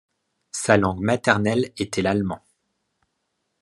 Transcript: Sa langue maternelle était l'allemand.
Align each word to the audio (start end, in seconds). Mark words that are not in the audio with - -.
Sa 0.51 0.77
langue 0.77 1.03
maternelle 1.03 1.73
était 1.77 2.01
l'allemand. 2.01 2.41